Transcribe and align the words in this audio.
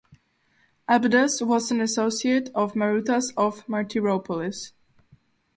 Abdas 0.89 1.43
was 1.43 1.69
an 1.69 1.79
associate 1.79 2.49
of 2.55 2.73
Maruthas 2.75 3.31
of 3.37 3.63
Martyropolis. 3.67 4.71